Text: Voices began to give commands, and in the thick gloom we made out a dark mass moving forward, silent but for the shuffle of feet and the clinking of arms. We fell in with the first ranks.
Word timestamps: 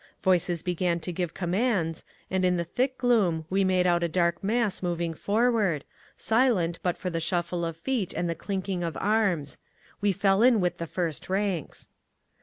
Voices 0.23 0.63
began 0.63 0.99
to 0.99 1.13
give 1.13 1.35
commands, 1.35 2.03
and 2.31 2.43
in 2.43 2.57
the 2.57 2.63
thick 2.63 2.97
gloom 2.97 3.45
we 3.51 3.63
made 3.63 3.85
out 3.85 4.01
a 4.01 4.07
dark 4.07 4.43
mass 4.43 4.81
moving 4.81 5.13
forward, 5.13 5.83
silent 6.17 6.79
but 6.81 6.97
for 6.97 7.11
the 7.11 7.19
shuffle 7.21 7.63
of 7.63 7.77
feet 7.77 8.11
and 8.11 8.27
the 8.27 8.33
clinking 8.33 8.81
of 8.81 8.97
arms. 8.97 9.59
We 10.01 10.11
fell 10.11 10.41
in 10.41 10.59
with 10.59 10.79
the 10.79 10.87
first 10.87 11.29
ranks. 11.29 11.87